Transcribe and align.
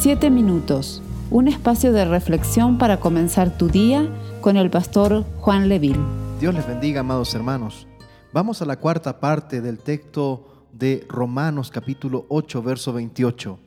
Siete 0.00 0.30
minutos, 0.30 1.02
un 1.28 1.48
espacio 1.48 1.92
de 1.92 2.04
reflexión 2.04 2.78
para 2.78 3.00
comenzar 3.00 3.58
tu 3.58 3.66
día 3.66 4.08
con 4.40 4.56
el 4.56 4.70
pastor 4.70 5.24
Juan 5.40 5.68
Leville. 5.68 5.98
Dios 6.38 6.54
les 6.54 6.64
bendiga, 6.68 7.00
amados 7.00 7.34
hermanos. 7.34 7.88
Vamos 8.32 8.62
a 8.62 8.64
la 8.64 8.76
cuarta 8.76 9.18
parte 9.18 9.60
del 9.60 9.80
texto 9.80 10.68
de 10.72 11.04
Romanos 11.08 11.72
capítulo 11.72 12.26
8, 12.28 12.62
verso 12.62 12.92
28. 12.92 13.58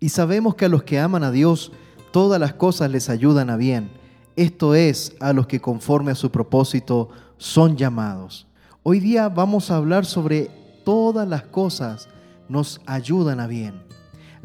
Y 0.00 0.08
sabemos 0.08 0.54
que 0.54 0.64
a 0.64 0.70
los 0.70 0.84
que 0.84 0.98
aman 0.98 1.22
a 1.22 1.30
Dios, 1.30 1.70
todas 2.12 2.40
las 2.40 2.54
cosas 2.54 2.90
les 2.90 3.10
ayudan 3.10 3.50
a 3.50 3.58
bien. 3.58 3.90
Esto 4.36 4.74
es, 4.74 5.14
a 5.20 5.34
los 5.34 5.46
que 5.46 5.60
conforme 5.60 6.12
a 6.12 6.14
su 6.14 6.30
propósito 6.30 7.10
son 7.36 7.76
llamados. 7.76 8.46
Hoy 8.84 9.00
día 9.00 9.28
vamos 9.28 9.70
a 9.70 9.76
hablar 9.76 10.06
sobre 10.06 10.50
todas 10.82 11.28
las 11.28 11.42
cosas 11.42 12.08
nos 12.48 12.80
ayudan 12.86 13.38
a 13.38 13.46
bien. 13.46 13.82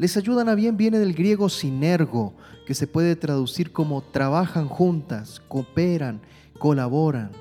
Les 0.00 0.16
ayudan 0.16 0.48
a 0.48 0.54
bien 0.54 0.78
viene 0.78 0.98
del 0.98 1.12
griego 1.12 1.50
sinergo, 1.50 2.32
que 2.66 2.72
se 2.72 2.86
puede 2.86 3.16
traducir 3.16 3.70
como 3.70 4.00
trabajan 4.00 4.66
juntas, 4.66 5.42
cooperan, 5.46 6.22
colaboran. 6.58 7.32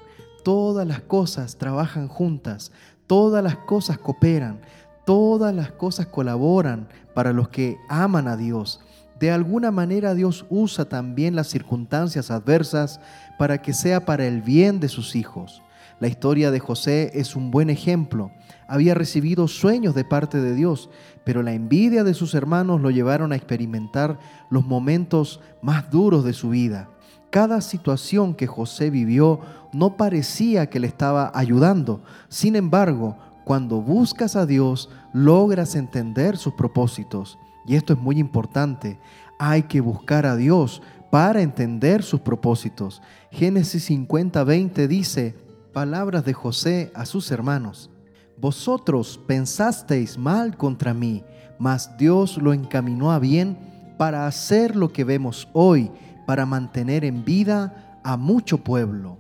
Todas 0.44 0.86
las 0.86 1.00
cosas 1.00 1.56
trabajan 1.56 2.10
juntas, 2.10 2.74
todas 3.08 3.42
las 3.42 3.56
cosas 3.56 3.98
cooperan, 3.98 4.60
todas 5.06 5.56
las 5.56 5.72
cosas 5.72 6.08
colaboran 6.08 6.90
para 7.14 7.32
los 7.32 7.48
que 7.48 7.78
aman 7.88 8.28
a 8.28 8.36
Dios. 8.36 8.82
De 9.22 9.32
alguna 9.32 9.72
manera 9.72 10.14
Dios 10.14 10.46
usa 10.50 10.84
también 10.84 11.38
las 11.38 11.48
circunstancias 11.48 12.30
adversas 12.30 13.00
para 13.38 13.62
que 13.62 13.72
sea 13.72 14.06
para 14.06 14.28
el 14.28 14.42
bien 14.42 14.82
de 14.82 14.90
sus 14.90 15.16
hijos. 15.16 15.62
La 16.00 16.08
historia 16.08 16.50
de 16.50 16.60
José 16.60 17.12
es 17.14 17.36
un 17.36 17.52
buen 17.52 17.70
ejemplo. 17.70 18.32
Había 18.68 18.94
recibido 18.94 19.48
sueños 19.50 19.96
de 19.96 20.06
parte 20.06 20.40
de 20.40 20.56
Dios, 20.56 20.90
pero 21.26 21.44
la 21.44 21.54
envidia 21.54 22.06
de 22.06 22.14
sus 22.14 22.36
hermanos 22.36 22.80
lo 22.80 22.90
llevaron 22.90 23.34
a 23.34 23.36
experimentar 23.36 24.18
los 24.50 24.66
momentos 24.66 25.42
más 25.62 25.92
duros 25.92 26.24
de 26.24 26.34
su 26.34 26.50
vida. 26.50 26.90
Cada 27.32 27.60
situación 27.60 28.34
que 28.34 28.48
José 28.48 28.90
vivió 28.90 29.42
no 29.74 29.98
parecía 29.98 30.70
que 30.70 30.80
le 30.80 30.88
estaba 30.88 31.32
ayudando. 31.36 32.02
Sin 32.30 32.56
embargo, 32.56 33.18
cuando 33.44 33.82
buscas 33.82 34.36
a 34.36 34.46
Dios, 34.46 34.90
logras 35.12 35.76
entender 35.76 36.38
sus 36.38 36.54
propósitos. 36.54 37.38
Y 37.68 37.76
esto 37.76 37.94
es 37.94 38.00
muy 38.00 38.20
importante. 38.20 39.00
Hay 39.38 39.64
que 39.64 39.82
buscar 39.82 40.26
a 40.26 40.38
Dios 40.38 40.82
para 41.12 41.42
entender 41.42 42.04
sus 42.04 42.22
propósitos. 42.22 43.02
Génesis 43.32 43.84
50, 43.86 44.44
20 44.44 44.88
dice, 44.88 45.49
palabras 45.80 46.26
de 46.26 46.34
José 46.34 46.92
a 46.94 47.06
sus 47.06 47.32
hermanos. 47.32 47.90
Vosotros 48.36 49.18
pensasteis 49.26 50.18
mal 50.18 50.58
contra 50.58 50.94
mí, 50.94 51.24
mas 51.58 51.98
Dios 51.98 52.38
lo 52.38 52.52
encaminó 52.52 53.14
a 53.14 53.20
bien 53.20 53.58
para 53.98 54.28
hacer 54.28 54.76
lo 54.76 54.92
que 54.92 55.06
vemos 55.06 55.48
hoy, 55.54 55.90
para 56.28 56.46
mantener 56.46 57.06
en 57.06 57.24
vida 57.24 57.98
a 58.04 58.18
mucho 58.18 58.58
pueblo. 58.58 59.20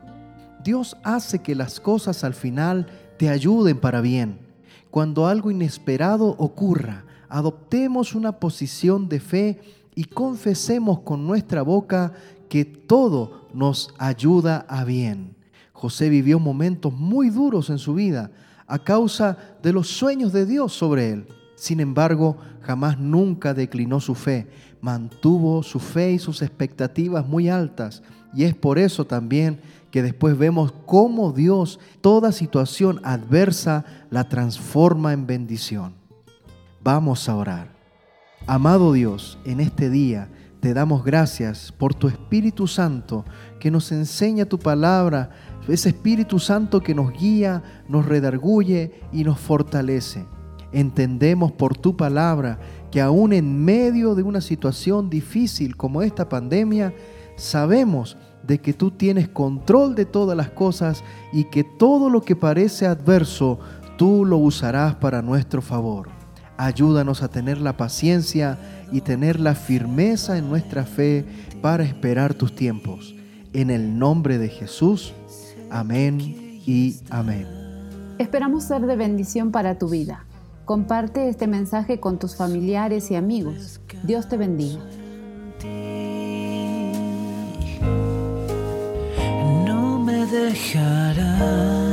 Dios 0.61 0.97
hace 1.03 1.39
que 1.39 1.55
las 1.55 1.80
cosas 1.80 2.25
al 2.25 2.33
final 2.33 2.87
te 3.17 3.30
ayuden 3.30 3.80
para 3.80 4.02
bien. 4.02 4.39
Cuando 4.91 5.27
algo 5.27 5.52
inesperado 5.52 6.35
ocurra, 6.39 7.05
adoptemos 7.30 8.15
una 8.15 8.33
posición 8.33 9.07
de 9.07 9.21
fe 9.21 9.61
y 9.95 10.03
confesemos 10.03 10.99
con 11.03 11.25
nuestra 11.25 11.61
boca 11.61 12.11
que 12.49 12.65
todo 12.65 13.47
nos 13.53 13.93
ayuda 13.97 14.65
a 14.67 14.83
bien. 14.83 15.38
José 15.80 16.09
vivió 16.09 16.39
momentos 16.39 16.91
muy 16.91 17.30
duros 17.30 17.69
en 17.69 17.77
su 17.77 17.94
vida, 17.94 18.31
a 18.67 18.80
causa 18.80 19.38
de 19.63 19.72
los 19.72 19.88
sueños 19.88 20.33
de 20.33 20.45
Dios 20.45 20.73
sobre 20.73 21.09
él. 21.13 21.27
Sin 21.55 21.80
embargo, 21.80 22.36
jamás 22.63 22.99
nunca 22.99 23.53
declinó 23.53 24.02
su 24.02 24.13
fe, 24.13 24.49
mantuvo 24.81 25.63
su 25.63 25.80
fe 25.80 26.11
y 26.11 26.19
sus 26.19 26.41
expectativas 26.41 27.25
muy 27.25 27.47
altas. 27.47 28.03
Y 28.33 28.44
es 28.44 28.55
por 28.55 28.77
eso 28.77 29.05
también 29.05 29.61
que 29.89 30.03
después 30.03 30.37
vemos 30.37 30.73
cómo 30.86 31.31
Dios 31.31 31.80
toda 32.02 32.33
situación 32.33 32.99
adversa 33.05 33.86
la 34.09 34.27
transforma 34.27 35.14
en 35.14 35.27
bendición. 35.27 35.93
Vamos 36.83 37.30
a 37.30 37.37
orar. 37.37 37.70
Amado 38.48 38.92
Dios, 38.92 39.37
en 39.45 39.61
este 39.61 39.89
día 39.89 40.27
te 40.59 40.73
damos 40.73 41.03
gracias 41.03 41.71
por 41.71 41.93
tu 41.93 42.08
Espíritu 42.08 42.67
Santo 42.67 43.25
que 43.59 43.71
nos 43.71 43.92
enseña 43.92 44.45
tu 44.45 44.59
palabra 44.59 45.30
ese 45.73 45.89
Espíritu 45.89 46.39
Santo 46.39 46.81
que 46.81 46.95
nos 46.95 47.14
guía, 47.14 47.64
nos 47.87 48.05
redarguye 48.05 48.92
y 49.11 49.23
nos 49.23 49.39
fortalece. 49.39 50.25
Entendemos 50.71 51.52
por 51.52 51.77
tu 51.77 51.95
palabra 51.95 52.59
que 52.92 53.02
aún 53.02 53.33
en 53.33 53.64
medio 53.64 54.15
de 54.15 54.23
una 54.23 54.42
situación 54.42 55.09
difícil 55.09 55.75
como 55.75 56.02
esta 56.02 56.27
pandemia, 56.27 56.93
sabemos 57.36 58.17
de 58.43 58.59
que 58.59 58.73
tú 58.73 58.91
tienes 58.91 59.30
control 59.30 59.95
de 59.95 60.05
todas 60.05 60.36
las 60.36 60.49
cosas 60.49 61.03
y 61.31 61.45
que 61.45 61.64
todo 61.64 62.09
lo 62.09 62.21
que 62.21 62.36
parece 62.36 62.87
adverso, 62.87 63.59
tú 63.97 64.26
lo 64.26 64.37
usarás 64.37 64.95
para 64.95 65.21
nuestro 65.21 65.61
favor. 65.61 66.18
Ayúdanos 66.61 67.23
a 67.23 67.30
tener 67.30 67.61
la 67.61 67.77
paciencia 67.77 68.58
y 68.92 68.99
tener 68.99 69.39
la 69.39 69.55
firmeza 69.55 70.37
en 70.37 70.49
nuestra 70.49 70.83
fe 70.83 71.25
para 71.61 71.86
esperar 71.86 72.33
tus 72.33 72.53
tiempos. 72.53 73.15
En 73.53 73.70
el 73.70 73.97
nombre 73.97 74.37
de 74.37 74.49
Jesús. 74.49 75.14
Amén 75.70 76.20
y 76.20 76.97
amén. 77.09 77.47
Esperamos 78.17 78.65
ser 78.65 78.81
de 78.81 78.97
bendición 78.97 79.52
para 79.53 79.77
tu 79.77 79.87
vida. 79.87 80.25
Comparte 80.65 81.30
este 81.30 81.47
mensaje 81.47 82.02
con 82.02 82.20
tus 82.20 82.36
familiares 82.36 83.09
y 83.09 83.15
amigos. 83.15 83.80
Dios 84.03 84.27
te 84.27 84.36
bendiga. 84.36 84.81
No 89.65 89.97
me 89.99 90.26
dejará 90.26 91.89